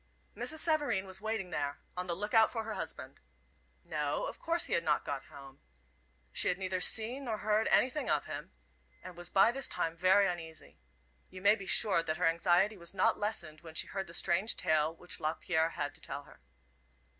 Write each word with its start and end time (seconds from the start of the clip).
Mrs. 0.35 0.57
Savareen 0.57 1.05
was 1.05 1.21
waiting 1.21 1.51
there, 1.51 1.77
on 1.95 2.07
the 2.07 2.15
look 2.15 2.33
out 2.33 2.51
for 2.51 2.63
her 2.63 2.73
husband. 2.73 3.19
No, 3.83 4.25
of 4.25 4.39
course 4.39 4.63
he 4.65 4.73
had 4.73 4.83
not 4.83 5.05
got 5.05 5.25
home. 5.25 5.61
She 6.31 6.47
had 6.47 6.57
neither 6.57 6.81
seen 6.81 7.25
nor 7.25 7.37
heard 7.37 7.67
anything 7.67 8.09
of 8.09 8.25
him, 8.25 8.51
and 9.03 9.15
was 9.15 9.29
by 9.29 9.51
this 9.51 9.67
time 9.67 9.95
very 9.95 10.25
uneasy. 10.25 10.79
You 11.29 11.39
may 11.43 11.53
be 11.53 11.67
sure 11.67 12.01
that 12.01 12.17
her 12.17 12.25
anxiety 12.25 12.77
was 12.77 12.95
not 12.95 13.19
lessened 13.19 13.61
when 13.61 13.75
she 13.75 13.85
heard 13.85 14.07
the 14.07 14.15
strange 14.15 14.57
tale 14.57 14.91
which 14.91 15.19
Lapierre 15.19 15.69
had 15.69 15.93
to 15.93 16.01
tell 16.01 16.23
her. 16.23 16.39